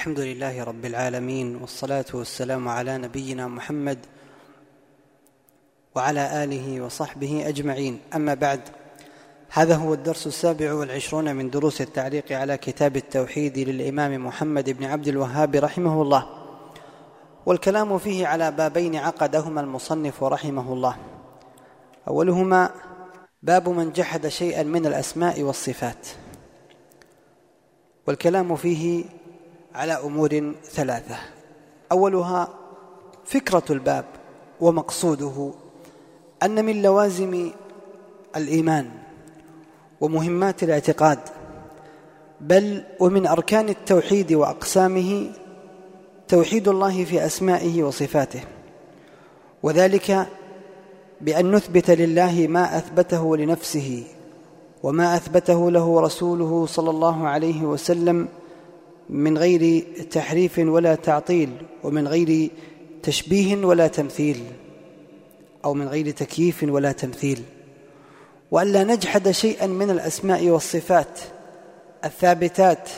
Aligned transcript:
الحمد 0.00 0.20
لله 0.20 0.64
رب 0.64 0.84
العالمين 0.84 1.56
والصلاة 1.56 2.04
والسلام 2.14 2.68
على 2.68 2.98
نبينا 2.98 3.48
محمد 3.48 3.98
وعلى 5.94 6.44
آله 6.44 6.80
وصحبه 6.80 7.48
أجمعين. 7.48 8.00
أما 8.14 8.34
بعد 8.34 8.60
هذا 9.48 9.76
هو 9.76 9.94
الدرس 9.94 10.26
السابع 10.26 10.72
والعشرون 10.72 11.36
من 11.36 11.50
دروس 11.50 11.80
التعليق 11.80 12.32
على 12.32 12.56
كتاب 12.56 12.96
التوحيد 12.96 13.58
للإمام 13.58 14.26
محمد 14.26 14.70
بن 14.70 14.84
عبد 14.84 15.08
الوهاب 15.08 15.56
رحمه 15.56 16.02
الله. 16.02 16.26
والكلام 17.46 17.98
فيه 17.98 18.26
على 18.26 18.50
بابين 18.50 18.96
عقدهما 18.96 19.60
المصنف 19.60 20.24
رحمه 20.24 20.72
الله. 20.72 20.96
أولهما 22.08 22.70
باب 23.42 23.68
من 23.68 23.92
جحد 23.92 24.28
شيئا 24.28 24.62
من 24.62 24.86
الأسماء 24.86 25.42
والصفات. 25.42 26.08
والكلام 28.06 28.56
فيه 28.56 29.04
على 29.74 29.92
أمور 29.92 30.54
ثلاثة. 30.64 31.16
أولها 31.92 32.48
فكرة 33.24 33.62
الباب 33.70 34.04
ومقصوده 34.60 35.50
أن 36.42 36.64
من 36.64 36.82
لوازم 36.82 37.50
الإيمان 38.36 38.90
ومهمات 40.00 40.62
الاعتقاد 40.62 41.18
بل 42.40 42.84
ومن 43.00 43.26
أركان 43.26 43.68
التوحيد 43.68 44.32
وأقسامه 44.32 45.30
توحيد 46.28 46.68
الله 46.68 47.04
في 47.04 47.26
أسمائه 47.26 47.82
وصفاته. 47.82 48.40
وذلك 49.62 50.26
بأن 51.20 51.50
نثبت 51.50 51.90
لله 51.90 52.46
ما 52.48 52.76
أثبته 52.78 53.36
لنفسه 53.36 54.04
وما 54.82 55.16
أثبته 55.16 55.70
له 55.70 56.00
رسوله 56.00 56.66
صلى 56.66 56.90
الله 56.90 57.28
عليه 57.28 57.62
وسلم 57.62 58.28
من 59.10 59.38
غير 59.38 59.84
تحريف 60.10 60.58
ولا 60.58 60.94
تعطيل 60.94 61.50
ومن 61.84 62.08
غير 62.08 62.50
تشبيه 63.02 63.64
ولا 63.64 63.86
تمثيل 63.86 64.44
أو 65.64 65.74
من 65.74 65.88
غير 65.88 66.10
تكييف 66.10 66.62
ولا 66.62 66.92
تمثيل. 66.92 67.42
والا 68.50 68.84
نجحد 68.84 69.30
شيئا 69.30 69.66
من 69.66 69.90
الأسماء 69.90 70.48
والصفات 70.48 71.20
الثابتات 72.04 72.88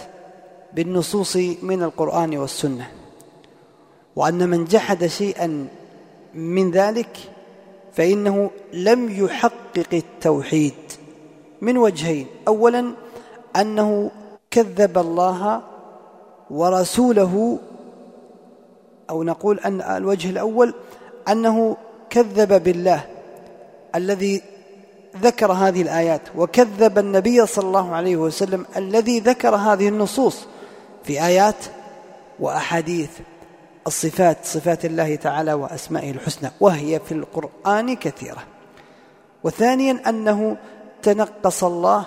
بالنصوص 0.74 1.36
من 1.62 1.82
القرآن 1.82 2.36
والسنة. 2.36 2.90
وأن 4.16 4.48
من 4.48 4.64
جحد 4.64 5.06
شيئا 5.06 5.66
من 6.34 6.70
ذلك 6.70 7.16
فإنه 7.92 8.50
لم 8.72 9.24
يحقق 9.24 9.92
التوحيد. 9.92 10.74
من 11.60 11.78
وجهين. 11.78 12.26
اولا 12.48 12.92
أنه 13.56 14.10
كذب 14.50 14.98
الله 14.98 15.71
ورسوله 16.52 17.58
أو 19.10 19.22
نقول 19.22 19.58
أن 19.58 19.80
الوجه 19.80 20.30
الأول 20.30 20.74
أنه 21.28 21.76
كذب 22.10 22.62
بالله 22.62 23.04
الذي 23.94 24.42
ذكر 25.22 25.52
هذه 25.52 25.82
الآيات 25.82 26.20
وكذب 26.36 26.98
النبي 26.98 27.46
صلى 27.46 27.64
الله 27.64 27.94
عليه 27.94 28.16
وسلم 28.16 28.66
الذي 28.76 29.20
ذكر 29.20 29.56
هذه 29.56 29.88
النصوص 29.88 30.46
في 31.04 31.26
آيات 31.26 31.56
وأحاديث 32.40 33.10
الصفات 33.86 34.38
صفات 34.44 34.84
الله 34.84 35.16
تعالى 35.16 35.52
وأسمائه 35.52 36.10
الحسنى 36.10 36.50
وهي 36.60 37.00
في 37.00 37.12
القرآن 37.12 37.96
كثيرة. 37.96 38.42
وثانيا 39.44 40.02
أنه 40.08 40.56
تنقص 41.02 41.64
الله 41.64 42.06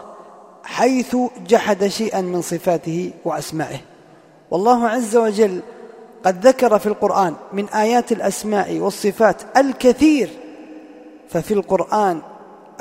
حيث 0.63 1.17
جحد 1.47 1.87
شيئا 1.87 2.21
من 2.21 2.41
صفاته 2.41 3.11
وأسمائه. 3.25 3.94
والله 4.51 4.87
عز 4.87 5.15
وجل 5.15 5.61
قد 6.25 6.47
ذكر 6.47 6.79
في 6.79 6.87
القرآن 6.87 7.35
من 7.53 7.69
آيات 7.69 8.11
الأسماء 8.11 8.77
والصفات 8.77 9.41
الكثير 9.57 10.29
ففي 11.29 11.53
القرآن 11.53 12.21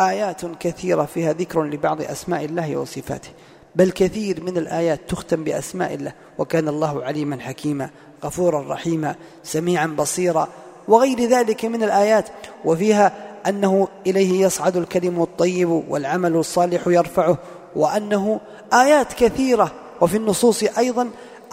آيات 0.01 0.41
كثيرة 0.61 1.05
فيها 1.05 1.33
ذكر 1.33 1.63
لبعض 1.63 2.03
أسماء 2.03 2.45
الله 2.45 2.77
وصفاته 2.77 3.29
بل 3.77 3.91
كثير 3.91 4.43
من 4.45 4.57
الآيات 4.57 5.01
تختم 5.09 5.45
بأسماء 5.45 5.95
الله 5.95 6.13
وكان 6.39 6.69
الله 6.69 7.05
عليما 7.05 7.41
حكيما 7.41 7.91
غفورا 8.25 8.73
رحيما 8.73 9.15
سميعا 9.43 9.87
بصيرا 9.87 10.49
وغير 10.89 11.21
ذلك 11.21 11.65
من 11.65 11.83
الآيات 11.83 12.29
وفيها 12.65 13.13
أنه 13.47 13.89
إليه 14.07 14.45
يصعد 14.45 14.77
الكلم 14.77 15.23
الطيب 15.23 15.83
والعمل 15.89 16.37
الصالح 16.37 16.87
يرفعه 16.87 17.39
وأنه 17.77 18.41
آيات 18.73 19.13
كثيرة 19.13 19.73
وفي 20.01 20.17
النصوص 20.17 20.65
أيضا 20.79 21.11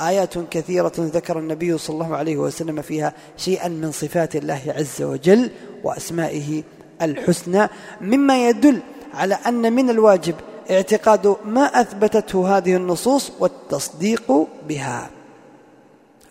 آيات 0.07 0.37
كثيرة 0.37 0.91
ذكر 0.97 1.39
النبي 1.39 1.77
صلى 1.77 1.93
الله 1.93 2.15
عليه 2.15 2.37
وسلم 2.37 2.81
فيها 2.81 3.13
شيئا 3.37 3.67
من 3.67 3.91
صفات 3.91 4.35
الله 4.35 4.61
عز 4.67 5.01
وجل 5.01 5.51
وأسمائه 5.83 6.63
الحسنى 7.01 7.69
مما 8.01 8.49
يدل 8.49 8.79
على 9.13 9.35
أن 9.47 9.73
من 9.73 9.89
الواجب 9.89 10.35
اعتقاد 10.71 11.35
ما 11.45 11.61
أثبتته 11.81 12.57
هذه 12.57 12.75
النصوص 12.75 13.31
والتصديق 13.39 14.47
بها. 14.67 15.09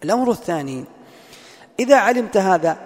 الأمر 0.04 0.30
الثاني 0.30 0.84
إذا 1.80 1.96
علمت 1.96 2.36
هذا 2.36 2.76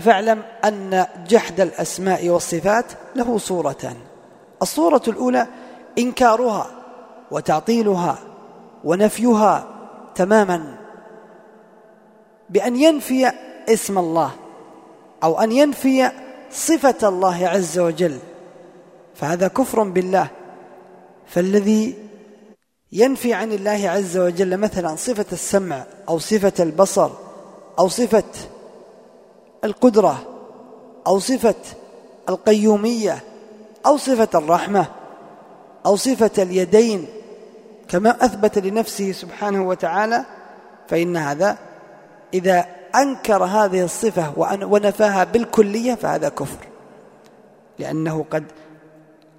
فاعلم 0.00 0.42
أن 0.64 1.06
جحد 1.28 1.60
الأسماء 1.60 2.28
والصفات 2.28 2.84
له 3.16 3.38
صورتان. 3.38 3.96
الصورة 4.62 5.02
الأولى 5.08 5.46
إنكارها 5.98 6.66
وتعطيلها 7.30 8.18
ونفيها 8.84 9.75
تماما 10.16 10.76
بأن 12.50 12.76
ينفي 12.76 13.32
اسم 13.68 13.98
الله 13.98 14.30
أو 15.22 15.40
أن 15.40 15.52
ينفي 15.52 16.10
صفة 16.50 17.08
الله 17.08 17.48
عز 17.48 17.78
وجل 17.78 18.18
فهذا 19.14 19.48
كفر 19.48 19.82
بالله. 19.82 20.28
فالذي 21.26 21.94
ينفي 22.92 23.34
عن 23.34 23.52
الله 23.52 23.88
عز 23.88 24.18
وجل 24.18 24.56
مثلا 24.56 24.96
صفة 24.96 25.26
السمع 25.32 25.84
أو 26.08 26.18
صفة 26.18 26.52
البصر 26.60 27.10
أو 27.78 27.88
صفة 27.88 28.24
القدرة 29.64 30.18
أو 31.06 31.18
صفة 31.18 31.54
القيومية 32.28 33.18
أو 33.86 33.96
صفة 33.96 34.38
الرحمة 34.38 34.86
أو 35.86 35.96
صفة 35.96 36.42
اليدين 36.42 37.06
كما 37.88 38.10
أثبت 38.24 38.58
لنفسه 38.58 39.12
سبحانه 39.12 39.68
وتعالى 39.68 40.24
فإن 40.88 41.16
هذا 41.16 41.58
إذا 42.34 42.66
أنكر 42.94 43.44
هذه 43.44 43.84
الصفة 43.84 44.32
ونفاها 44.66 45.24
بالكلية 45.24 45.94
فهذا 45.94 46.28
كفر. 46.28 46.66
لأنه 47.78 48.24
قد 48.30 48.44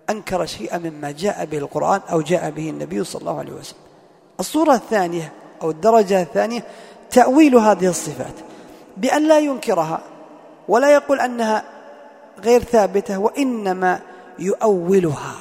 أنكر 0.10 0.46
شيئا 0.46 0.78
مما 0.78 1.12
جاء 1.12 1.46
به 1.46 1.58
القرآن 1.58 2.02
أو 2.12 2.22
جاء 2.22 2.50
به 2.50 2.70
النبي 2.70 3.04
صلى 3.04 3.20
الله 3.20 3.40
عليه 3.40 3.54
وسلم. 3.54 3.80
الصورة 4.40 4.74
الثانية 4.74 5.32
أو 5.62 5.72
الدرجة 5.72 6.22
الثانية 6.22 6.64
تأويل 7.12 7.56
هذه 7.56 7.88
الصفات 7.88 8.34
بأن 8.98 9.28
لا 9.28 9.40
ينكرها 9.40 10.02
ولا 10.68 10.94
يقول 10.94 11.20
أنها 11.20 11.64
غير 12.40 12.64
ثابتة 12.64 13.18
وإنما 13.18 14.00
يؤولها 14.40 15.36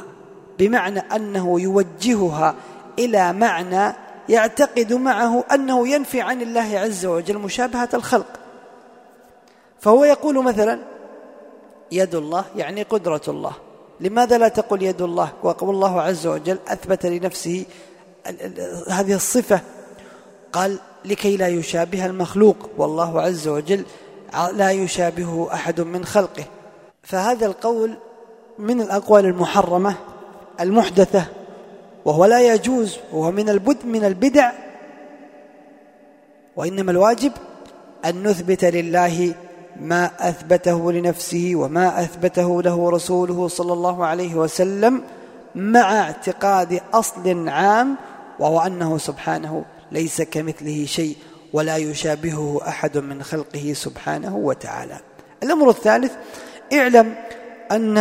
بمعنى 0.58 1.00
أنه 1.00 1.60
يوجهها 1.60 2.54
إلى 2.98 3.32
معنى 3.32 3.96
يعتقد 4.28 4.92
معه 4.92 5.44
أنه 5.52 5.88
ينفي 5.88 6.20
عن 6.20 6.42
الله 6.42 6.78
عز 6.78 7.06
وجل 7.06 7.38
مشابهة 7.38 7.88
الخلق. 7.94 8.26
فهو 9.80 10.04
يقول 10.04 10.44
مثلا 10.44 10.80
يد 11.92 12.14
الله 12.14 12.44
يعني 12.56 12.82
قدرة 12.82 13.20
الله. 13.28 13.52
لماذا 14.00 14.38
لا 14.38 14.48
تقول 14.48 14.82
يد 14.82 15.02
الله؟ 15.02 15.32
وقال 15.42 15.70
الله 15.70 16.00
عز 16.00 16.26
وجل 16.26 16.58
أثبت 16.68 17.06
لنفسه 17.06 17.64
هذه 18.88 19.14
الصفة. 19.14 19.60
قال 20.52 20.78
لكي 21.04 21.36
لا 21.36 21.48
يشابه 21.48 22.06
المخلوق. 22.06 22.56
والله 22.78 23.20
عز 23.20 23.48
وجل 23.48 23.84
لا 24.52 24.70
يشابهه 24.70 25.48
أحد 25.52 25.80
من 25.80 26.04
خلقه. 26.04 26.44
فهذا 27.02 27.46
القول 27.46 27.98
من 28.58 28.80
الأقوال 28.80 29.24
المحرمة 29.24 29.94
المحدثة. 30.60 31.26
وهو 32.06 32.24
لا 32.24 32.54
يجوز 32.54 32.98
وهو 33.12 33.30
من 33.30 33.48
البد 33.48 33.86
من 33.86 34.04
البدع. 34.04 34.52
وإنما 36.56 36.90
الواجب 36.90 37.32
أن 38.04 38.22
نثبت 38.22 38.64
لله 38.64 39.34
ما 39.80 40.10
أثبته 40.20 40.92
لنفسه 40.92 41.52
وما 41.54 42.00
أثبته 42.00 42.62
له 42.62 42.90
رسوله 42.90 43.48
صلى 43.48 43.72
الله 43.72 44.06
عليه 44.06 44.34
وسلم 44.34 45.02
مع 45.54 46.00
اعتقاد 46.00 46.80
أصل 46.94 47.48
عام 47.48 47.96
وهو 48.38 48.60
أنه 48.60 48.98
سبحانه 48.98 49.64
ليس 49.92 50.22
كمثله 50.22 50.86
شيء 50.86 51.16
ولا 51.52 51.76
يشابهه 51.76 52.60
أحد 52.68 52.98
من 52.98 53.22
خلقه 53.22 53.72
سبحانه 53.72 54.36
وتعالى. 54.36 54.98
الأمر 55.42 55.70
الثالث 55.70 56.12
اعلم 56.72 57.14
أن 57.72 57.98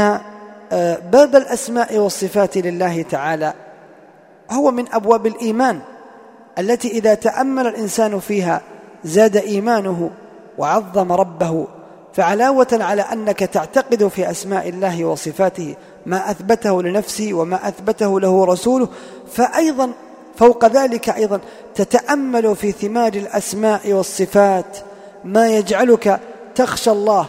آه، 0.72 1.00
باب 1.00 1.36
الأسماء 1.36 1.98
والصفات 1.98 2.58
لله 2.58 3.02
تعالى 3.02 3.54
هو 4.52 4.72
من 4.72 4.86
أبواب 4.94 5.28
الإيمان 5.28 5.80
التي 6.60 6.88
إذا 6.88 7.14
تأمل 7.14 7.68
الإنسان 7.68 8.20
فيها 8.20 8.62
زاد 9.04 9.38
إيمانه 9.38 10.10
وعظم 10.58 11.12
ربه 11.12 11.68
فعلاوة 12.14 12.68
على 12.72 13.02
أنك 13.02 13.40
تعتقد 13.40 14.08
في 14.08 14.32
أسماء 14.32 14.70
الله 14.70 15.06
وصفاته 15.06 15.76
ما 16.06 16.32
أثبته 16.32 16.84
لنفسه 16.84 17.34
وما 17.34 17.68
أثبته 17.68 18.20
له 18.20 18.46
رسوله 18.46 18.88
فأيضا 19.32 19.92
فوق 20.36 20.66
ذلك 20.66 21.10
أيضا 21.10 21.40
تتأمل 21.76 22.56
في 22.56 22.72
ثمار 22.72 23.14
الأسماء 23.14 23.94
والصفات 23.94 24.78
ما 25.24 25.48
يجعلك 25.48 26.20
تخشى 26.56 26.92
الله 26.92 27.28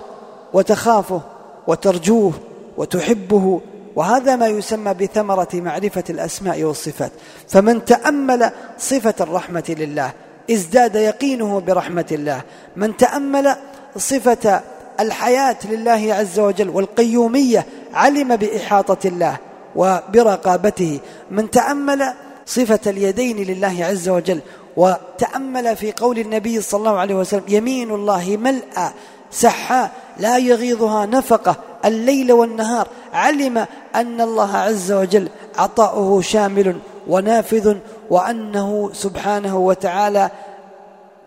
وتخافه 0.52 1.20
وترجوه 1.66 2.32
وتحبه 2.76 3.60
وهذا 3.96 4.36
ما 4.36 4.46
يسمى 4.46 4.94
بثمرة 4.94 5.48
معرفة 5.54 6.04
الأسماء 6.10 6.62
والصفات. 6.62 7.12
فمن 7.48 7.84
تأمل 7.84 8.50
صفة 8.78 9.14
الرحمة 9.20 9.64
لله 9.68 10.12
ازداد 10.50 10.94
يقينه 10.94 11.60
برحمة 11.60 12.06
الله. 12.12 12.40
من 12.76 12.96
تأمل 12.96 13.56
صفة 13.96 14.60
الحياة 15.00 15.56
لله 15.64 16.14
عز 16.14 16.38
وجل 16.38 16.68
والقيومية 16.68 17.66
علم 17.94 18.36
بإحاطة 18.36 19.08
الله 19.08 19.36
وبرقابته. 19.76 21.00
من 21.30 21.50
تأمل 21.50 22.12
صفة 22.46 22.80
اليدين 22.86 23.36
لله 23.36 23.84
عز 23.84 24.08
وجل 24.08 24.40
وتأمل 24.76 25.76
في 25.76 25.92
قول 25.92 26.18
النبي 26.18 26.60
صلى 26.60 26.78
الله 26.78 26.98
عليه 26.98 27.14
وسلم 27.14 27.42
يمين 27.48 27.90
الله 27.90 28.36
ملأ 28.36 28.92
سحاء 29.30 29.90
لا 30.18 30.38
يغيضها 30.38 31.06
نفقة. 31.06 31.56
الليل 31.86 32.32
والنهار 32.32 32.88
علم 33.12 33.66
أن 33.94 34.20
الله 34.20 34.56
عز 34.56 34.92
وجل 34.92 35.28
عطاؤه 35.56 36.20
شامل 36.20 36.76
ونافذ 37.08 37.76
وأنه 38.10 38.90
سبحانه 38.92 39.56
وتعالى 39.58 40.30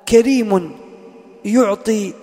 كريم 0.10 0.76
يعطي 1.46 2.14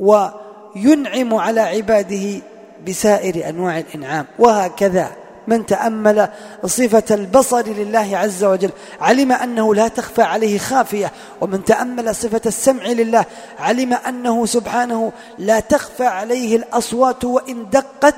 وينعم 0.00 1.34
على 1.34 1.60
عباده 1.60 2.42
بسائر 2.88 3.48
أنواع 3.48 3.78
الإنعام. 3.78 4.26
وهكذا 4.38 5.10
من 5.48 5.66
تأمل 5.66 6.28
صفة 6.64 7.14
البصر 7.14 7.66
لله 7.66 8.18
عز 8.18 8.44
وجل. 8.44 8.70
علم 9.00 9.32
أنه 9.32 9.74
لا 9.74 9.88
تخفى 9.88 10.22
عليه 10.22 10.58
خافية. 10.58 11.12
ومن 11.40 11.64
تأمل 11.64 12.14
صفة 12.14 12.40
السمع 12.46 12.86
لله 12.86 13.24
علم 13.58 13.92
أنه 13.92 14.46
سبحانه 14.46 15.12
لا 15.38 15.60
تخفى 15.60 16.04
عليه 16.04 16.56
الأصوات 16.56 17.24
وإن 17.24 17.70
دقت 17.70 18.14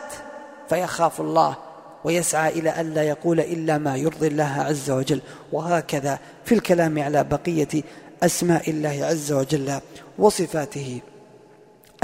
فيخاف 0.68 1.20
الله 1.20 1.56
ويسعى 2.04 2.50
إلى 2.50 2.70
أن 2.70 2.94
لا 2.94 3.02
يقول 3.02 3.40
إلا 3.40 3.78
ما 3.78 3.96
يرضي 3.96 4.26
الله 4.26 4.56
عز 4.58 4.90
وجل. 4.90 5.20
وهكذا 5.52 6.18
في 6.44 6.54
الكلام 6.54 7.02
على 7.02 7.24
بقية 7.24 7.82
أسماء 8.22 8.70
الله 8.70 9.06
عز 9.10 9.32
وجل 9.32 9.80
وصفاته. 10.18 11.00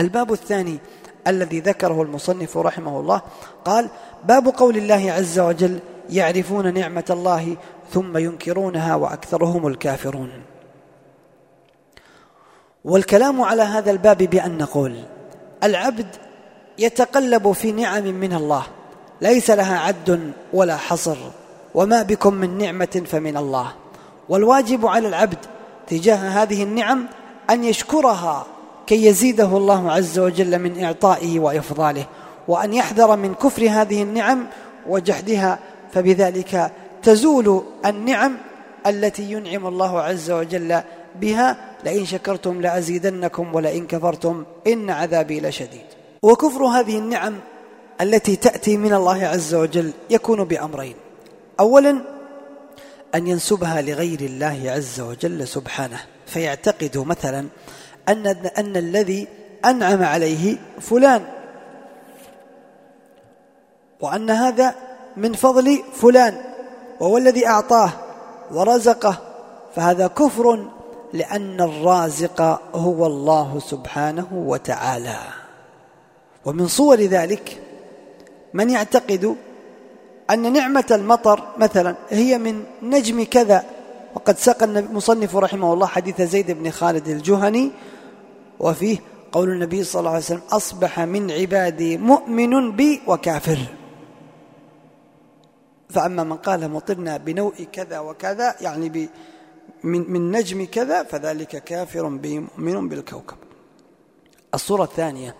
الباب 0.00 0.32
الثاني 0.32 0.78
الذي 1.26 1.61
ذكره 1.61 2.02
المصنف 2.02 2.56
رحمه 2.58 3.00
الله 3.00 3.20
قال 3.64 3.88
باب 4.25 4.49
قول 4.49 4.76
الله 4.76 5.12
عز 5.12 5.38
وجل 5.38 5.78
يعرفون 6.11 6.75
نعمة 6.75 7.05
الله 7.11 7.56
ثم 7.93 8.17
ينكرونها 8.17 8.94
وأكثرهم 8.94 9.67
الكافرون. 9.67 10.31
والكلام 12.84 13.43
على 13.43 13.62
هذا 13.62 13.90
الباب 13.90 14.19
بأن 14.19 14.58
نقول 14.58 14.96
العبد 15.62 16.06
يتقلب 16.78 17.52
في 17.52 17.73
نعم 17.73 18.05
من 18.05 18.32
الله 18.32 18.62
ليس 19.20 19.50
لها 19.50 19.78
عد 19.78 20.32
ولا 20.52 20.76
حصر 20.76 21.17
وما 21.75 22.02
بكم 22.02 22.34
من 22.34 22.58
نعمة 22.58 23.02
فمن 23.06 23.37
الله. 23.37 23.73
والواجب 24.28 24.87
على 24.87 25.08
العبد 25.08 25.38
تجاه 25.87 26.17
هذه 26.17 26.62
النعم 26.62 27.06
أن 27.50 27.64
يشكرها 27.64 28.46
كي 28.87 29.06
يزيده 29.06 29.56
الله 29.56 29.93
عز 29.93 30.19
وجل 30.19 30.59
من 30.59 30.85
إعطائه 30.85 31.41
وإفضاله 31.41 32.06
وأن 32.49 32.75
يحذر 32.75 33.17
من 33.17 33.35
كفر 33.35 33.69
هذه 33.69 34.03
النعم 34.03 34.47
وجحدها 34.88 35.59
فبذلك 35.93 36.73
تزول 37.03 37.62
النعم 37.87 38.37
التي 38.87 39.33
ينعم 39.33 39.67
الله 39.67 40.00
عز 40.00 40.31
وجل 40.31 40.81
بها 41.21 41.56
لئن 41.85 42.06
شكرتم 42.06 42.61
لأزيدنكم 42.61 43.55
ولئن 43.55 43.87
كفرتم 43.87 44.44
إن 44.67 44.91
عذابي 44.91 45.41
لشديد. 45.41 45.87
وكفر 46.23 46.65
هذه 46.65 46.99
النعم 46.99 47.35
التي 48.00 48.37
تأتي 48.37 48.77
من 48.77 48.94
الله 48.94 49.27
عز 49.27 49.55
وجل 49.55 49.93
يكون 50.11 50.44
بأمرين. 50.44 50.94
أولا 51.61 52.00
أن 53.15 53.27
ينسبها 53.27 53.83
لغير 53.83 54.21
الله 54.21 54.62
عز 54.67 55.00
وجل 55.00 55.49
سبحانه 55.49 56.00
فيعتقد 56.27 56.99
مثلا 56.99 57.47
أن, 58.08 58.26
أن 58.58 58.76
الذي 58.76 59.29
أنعم 59.64 60.03
عليه 60.03 60.56
فلان. 60.81 61.23
وأن 64.00 64.31
هذا 64.31 64.75
من 65.17 65.32
فضل 65.32 65.82
فلان 65.94 66.35
وهو 67.00 67.17
الذي 67.17 67.47
أعطاه 67.47 67.91
ورزقه. 68.53 69.19
فهذا 69.75 70.06
كفر 70.06 70.67
لأن 71.12 71.61
الرازق 71.61 72.41
هو 72.75 73.06
الله 73.06 73.58
سبحانه 73.58 74.26
وتعالى. 74.32 75.19
ومن 76.44 76.67
صور 76.67 77.00
ذلك 77.00 77.62
من 78.55 78.70
يعتقد 78.70 79.37
أن 80.31 80.52
نعمة 80.52 80.87
المطر 80.91 81.43
مثلا 81.59 81.94
هي 82.11 82.38
من 82.38 82.64
نجم 82.82 83.25
كذا. 83.25 83.64
وقد 84.14 84.38
ساق 84.38 84.62
المصنف 84.62 85.37
رحمه 85.37 85.73
الله 85.73 85.87
حديث 85.87 86.23
زيد 86.23 86.50
بن 86.50 86.70
خالد 86.70 87.09
الجهني 87.09 87.70
وفيه 88.61 88.99
قول 89.32 89.50
النبي 89.50 89.85
صلى 89.85 90.00
الله 90.00 90.11
عليه 90.11 90.20
وسلم 90.20 90.43
أصبح 90.50 91.00
من 91.00 91.31
عبادي 91.31 91.99
مؤمن 91.99 92.73
بي 92.73 93.00
وكافر. 93.06 93.58
فأما 95.91 96.25
من 96.25 96.37
قال 96.37 96.70
مطرنا 96.70 97.17
بنوء 97.17 97.64
كذا 97.73 97.99
وكذا 97.99 98.55
يعني 98.61 99.08
من, 99.85 100.11
من 100.11 100.31
نجم 100.31 100.67
كذا 100.67 101.03
فذلك 101.03 101.64
كافر 101.64 102.08
مؤمن 102.08 102.88
بالكوكب. 102.88 103.37
الصورة 104.55 104.85
الثانية 104.85 105.35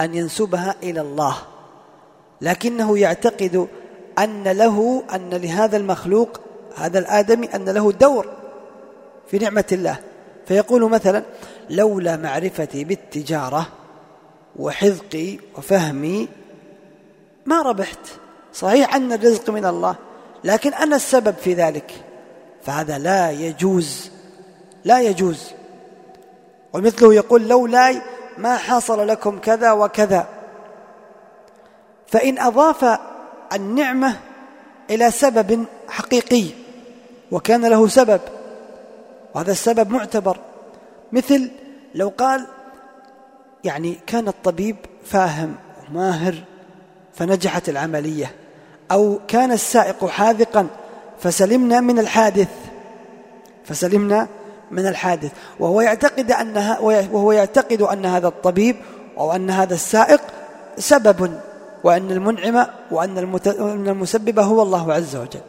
أن 0.00 0.14
ينسبها 0.14 0.74
إلى 0.82 1.00
الله 1.00 1.36
لكنه 2.40 2.98
يعتقد 2.98 3.68
أن 4.18 4.42
له 4.42 5.04
أن 5.14 5.30
لهذا 5.30 5.76
المخلوق 5.76 6.40
هذا 6.76 6.98
الآدمي 6.98 7.46
أن 7.46 7.64
له 7.68 7.92
دور 7.92 8.26
في 9.26 9.38
نعمة 9.38 9.64
الله. 9.72 9.98
فيقول 10.46 10.90
مثلا 10.90 11.22
لولا 11.70 12.16
معرفتي 12.16 12.84
بالتجارة 12.84 13.68
وحذقي 14.56 15.38
وفهمي 15.58 16.28
ما 17.46 17.62
ربحت. 17.62 17.98
صحيح 18.54 18.94
أن 18.94 19.12
الرزق 19.12 19.50
من 19.50 19.66
الله 19.66 19.96
لكن 20.44 20.74
أنا 20.74 20.96
السبب 20.96 21.34
في 21.36 21.54
ذلك. 21.54 21.92
فهذا 22.62 22.98
لا 22.98 23.30
يجوز 23.30 24.10
لا 24.84 25.00
يجوز. 25.00 25.50
ومثله 26.72 27.14
يقول 27.14 27.48
لولاي 27.48 28.02
ما 28.38 28.56
حصل 28.56 29.08
لكم 29.08 29.38
كذا 29.38 29.72
وكذا. 29.72 30.28
فإن 32.06 32.38
أضاف 32.38 32.98
النعمة 33.52 34.16
إلى 34.90 35.10
سبب 35.10 35.64
حقيقي 35.88 36.44
وكان 37.30 37.66
له 37.66 37.88
سبب. 37.88 38.20
وهذا 39.34 39.52
السبب 39.52 39.90
معتبر. 39.90 40.36
مثل 41.12 41.50
لو 41.94 42.12
قال 42.18 42.46
يعني 43.64 43.98
كان 44.06 44.28
الطبيب 44.28 44.76
فاهم 45.04 45.54
وماهر 45.90 46.34
فنجحت 47.14 47.68
العملية. 47.68 48.32
أو 48.92 49.18
كان 49.28 49.52
السائق 49.52 50.06
حاذقا 50.06 50.66
فسلمنا 51.20 51.80
من 51.80 51.98
الحادث. 51.98 52.48
فسلمنا 53.64 54.28
من 54.70 54.86
الحادث. 54.86 55.32
وهو 55.60 55.80
يعتقد 55.80 56.32
أنها 56.32 56.78
وهو 56.80 57.32
يعتقد 57.32 57.82
أن 57.82 58.06
هذا 58.06 58.28
الطبيب 58.28 58.76
أو 59.18 59.32
أن 59.32 59.50
هذا 59.50 59.74
السائق 59.74 60.20
سبب 60.78 61.40
وأن 61.84 62.10
المنعم 62.10 62.66
وأن 62.90 63.18
المسبب 63.88 64.38
هو 64.38 64.62
الله 64.62 64.92
عز 64.92 65.16
وجل. 65.16 65.40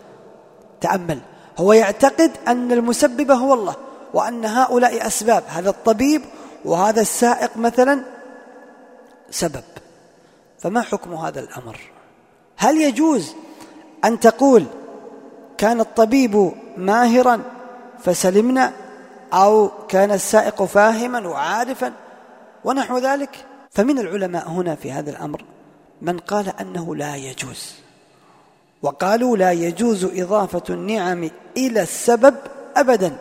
تأمل. 0.82 1.20
هو 1.58 1.74
يعتقد 1.74 2.32
أن 2.48 2.72
المسبب 2.72 3.32
هو 3.32 3.54
الله 3.54 3.76
وأن 4.14 4.46
هؤلاء 4.46 5.08
أسباب 5.08 5.44
هذا 5.48 5.70
الطبيب 5.70 6.22
وهذا 6.66 7.02
السائق 7.02 7.58
مثلا 7.58 8.04
سبب. 9.30 9.64
فما 10.60 10.82
حكم 10.82 11.14
هذا 11.14 11.40
الأمر؟ 11.40 11.80
هل 12.58 12.82
يجوز 12.82 13.36
أن 14.06 14.20
تقول 14.20 14.66
كان 15.58 15.80
الطبيب 15.80 16.52
ماهرا 16.78 17.42
فسلمنا 18.04 18.74
أو 19.34 19.72
كان 19.88 20.12
السائق 20.12 20.64
فاهما 20.64 21.28
وعارفا 21.28 21.94
ونحو 22.64 22.98
ذلك؟ 22.98 23.46
فمن 23.72 24.00
العلماء 24.00 24.50
هنا 24.50 24.76
في 24.76 24.92
هذا 24.92 25.10
الأمر 25.10 25.44
من 26.02 26.20
قال 26.20 26.54
أنه 26.62 26.96
لا 26.96 27.16
يجوز. 27.16 27.83
وقالوا 28.84 29.38
لا 29.38 29.52
يجوز 29.52 30.06
إضافة 30.06 30.64
النعم 30.70 31.30
إلى 31.58 31.82
السبب 31.82 32.36
أبدا 32.78 33.16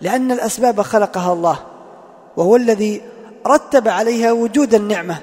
لأن 0.00 0.32
الأسباب 0.32 0.82
خلقها 0.82 1.32
الله 1.32 1.58
وهو 2.36 2.56
الذي 2.56 3.02
رتب 3.46 3.88
عليها 3.88 4.32
وجود 4.32 4.74
النعمة 4.74 5.18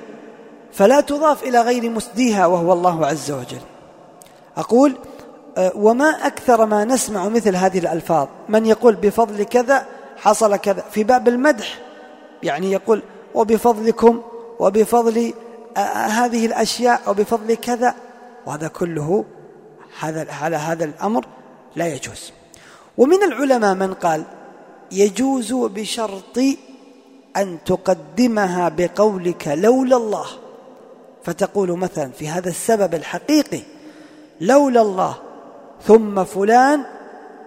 فلا 0.74 1.02
تضاف 1.02 1.44
إلى 1.44 1.62
غير 1.62 1.90
مسديها 1.90 2.46
وهو 2.46 2.74
الله 2.74 3.06
عز 3.06 3.32
وجل. 3.32 3.62
أقول 4.58 4.96
أه، 5.58 5.72
وما 5.76 6.10
أكثر 6.28 6.66
ما 6.66 6.86
نسمع 6.86 7.30
مثل 7.30 7.56
هذه 7.56 7.80
الألفاظ 7.80 8.28
من 8.50 8.66
يقول 8.66 8.96
بفضل 8.96 9.44
كذا 9.44 9.86
حصل 10.18 10.56
كذا 10.56 10.84
في 10.92 11.04
باب 11.04 11.28
المدح 11.28 11.80
يعني 12.44 12.72
يقول 12.72 13.02
وبفضلكم 13.34 14.22
وبفضل 14.60 15.34
أه، 15.78 15.80
هذه 16.08 16.46
الأشياء 16.46 17.02
وبفضل 17.08 17.56
كذا 17.56 17.96
وهذا 18.46 18.68
كله 18.68 19.26
هذا 20.00 20.34
على 20.34 20.56
هذا 20.56 20.86
الأمر 20.86 21.26
لا 21.76 21.88
يجوز. 21.88 22.32
ومن 22.98 23.24
العلماء 23.24 23.74
من 23.76 23.94
قال 23.94 24.24
يجوز 24.92 25.54
بشرط 25.54 26.38
أن 27.38 27.58
تقدمها 27.66 28.70
بقولك 28.70 29.48
لولا 29.48 29.98
الله. 29.98 30.26
فتقول 31.24 31.72
مثلا 31.72 32.12
في 32.12 32.28
هذا 32.28 32.50
السبب 32.50 32.96
الحقيقي 32.96 33.62
لولا 34.42 34.82
الله 34.82 35.16
ثم 35.88 36.24
فلان 36.24 36.84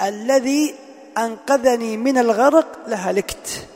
الذي 0.02 0.74
أنقذني 1.18 1.96
من 1.96 2.18
الغرق 2.18 2.66
لهلكت. 2.88 3.66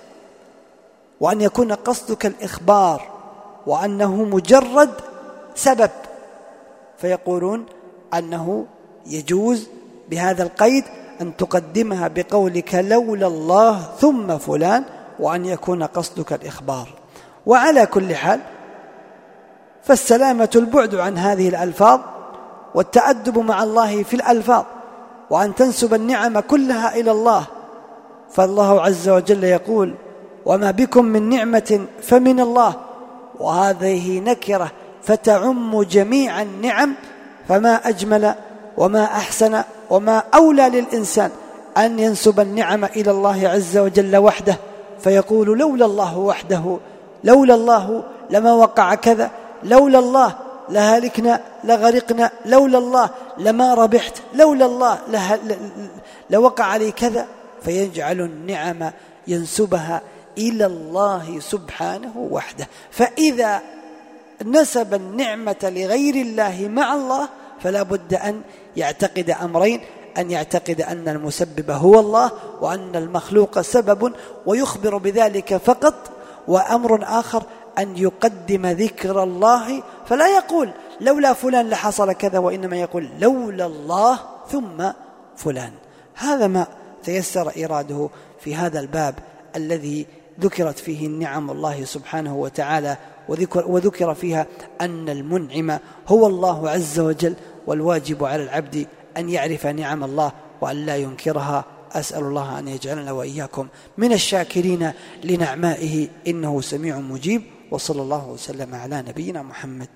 وأن 1.21 1.41
يكون 1.41 1.73
قصدك 1.73 2.27
الإخبار 2.27 3.03
وأنه 3.67 4.15
مجرد 4.15 4.91
سبب. 5.55 5.91
فيقولون 6.99 7.67
أنه 8.15 8.67
يجوز 9.07 9.69
بهذا 10.11 10.43
القيد 10.43 10.85
أن 11.21 11.37
تقدمها 11.37 12.09
بقولك 12.09 12.75
لولا 12.75 13.27
الله 13.27 13.81
ثم 14.01 14.39
فلان 14.39 14.85
وأن 15.19 15.45
يكون 15.45 15.83
قصدك 15.83 16.33
الإخبار. 16.33 16.89
وعلى 17.47 17.87
كل 17.87 18.15
حال 18.15 18.41
فالسلامة 19.83 20.51
البعد 20.57 20.95
عن 20.95 21.19
هذه 21.19 21.49
الألفاظ 21.49 22.01
والتأدب 22.75 23.39
مع 23.39 23.63
الله 23.63 24.03
في 24.03 24.15
الألفاظ 24.15 24.65
وأن 25.31 25.55
تنسب 25.55 25.95
النعم 25.95 26.41
كلها 26.41 26.95
إلى 26.95 27.11
الله 27.11 27.47
فالله 28.31 28.81
عز 28.81 29.09
وجل 29.09 29.45
يقول 29.45 29.95
وما 30.47 30.71
بكم 30.71 31.05
من 31.05 31.29
نعمة 31.29 31.87
فمن 32.03 32.41
الله 32.41 32.75
وهذه 33.41 34.21
نكرة 34.21 34.71
فتعم 35.03 35.83
جميع 35.83 36.43
النعم 36.43 36.95
فما 37.51 37.89
أجمل 37.89 38.35
وما 38.77 39.05
أحسن 39.05 39.63
وما 39.91 40.23
أولى 40.35 40.69
للإنسان 40.69 41.31
أن 41.77 41.99
ينسب 41.99 42.41
النعم 42.41 42.85
إلى 42.85 43.11
الله 43.11 43.49
عز 43.49 43.79
وجل 43.79 44.17
وحده 44.17 44.57
فيقول 45.01 45.59
لولا 45.59 45.87
الله 45.87 46.19
وحده 46.19 46.79
لولا 47.25 47.55
الله 47.55 48.05
لما 48.31 48.53
وقع 48.53 48.95
كذا 48.95 49.31
لولا 49.63 49.99
الله 49.99 50.35
لهلكنا 50.69 51.41
لغرقنا 51.65 52.31
لولا 52.47 52.79
الله 52.79 53.11
لما 53.39 53.75
ربحت 53.75 54.15
لولا 54.35 54.67
الله 54.67 54.99
لوقع 56.31 56.65
علي 56.65 56.93
كذا 56.93 57.27
فيجعل 57.63 58.21
النعم 58.21 58.91
ينسبها 59.29 60.03
إلى 60.39 60.67
الله 60.67 61.41
سبحانه 61.41 62.29
وحده. 62.31 62.69
فإذا 62.91 63.61
نسب 64.45 64.95
النعمة 64.95 65.57
لغير 65.63 66.15
الله 66.15 66.69
مع 66.69 66.95
الله 66.95 67.29
فلا 67.61 67.83
بد 67.83 68.15
أن 68.15 68.43
يعتقد 68.77 69.31
أمرين 69.31 69.81
أن 70.19 70.31
يعتقد 70.31 70.81
أن 70.81 71.09
المسبب 71.09 71.71
هو 71.71 72.01
الله 72.01 72.31
وأن 72.61 72.97
المخلوق 72.97 73.61
سبب 73.61 74.13
ويخبر 74.47 74.97
بذلك 74.97 75.57
فقط 75.57 75.95
وأمر 76.49 77.01
آخر 77.03 77.43
أن 77.79 77.97
يقدم 77.97 78.67
ذكر 78.67 79.23
الله. 79.23 79.83
فلا 80.07 80.37
يقول 80.37 80.71
لولا 81.01 81.33
فلان 81.33 81.69
لحصل 81.69 82.13
كذا 82.13 82.39
وإنما 82.39 82.77
يقول 82.77 83.09
لولا 83.21 83.67
الله 83.67 84.19
ثم 84.49 84.91
فلان. 85.37 85.73
هذا 86.15 86.47
ما 86.47 86.67
تيسر 87.03 87.53
إراده 87.65 88.09
في 88.41 88.55
هذا 88.55 88.81
الباب 88.81 89.15
الذي 89.57 90.07
ذكرت 90.41 90.79
فيه 90.79 91.07
النعم 91.07 91.51
الله 91.51 91.85
سبحانه 91.85 92.37
وتعالى 92.37 92.97
وذكر, 93.29 93.65
وذكر 93.67 94.15
فيها 94.15 94.47
أن 94.81 95.09
المنعم 95.09 95.79
هو 96.09 96.27
الله 96.27 96.71
عز 96.71 97.01
وجل 97.01 97.35
والواجب 97.67 98.25
على 98.25 98.43
العبد 98.43 98.87
أن 99.17 99.29
يعرف 99.29 99.67
نعم 99.67 100.05
الله 100.05 100.33
وأن 100.61 100.87
لا 100.87 100.97
ينكرها. 100.97 101.65
أسأل 101.93 102.25
الله 102.25 102.59
أن 102.59 102.69
يجعلنا 102.69 103.13
وإياكم 103.13 103.69
من 103.99 104.13
الشاكرين 104.13 104.93
لنعمائه. 105.25 106.09
إنه 106.27 106.61
سميع 106.61 106.99
مجيب. 106.99 107.43
وصلى 107.71 108.03
الله 108.03 108.29
وسلم 108.29 108.75
على 108.75 109.05
نبينا 109.09 109.43
محمد. 109.43 109.89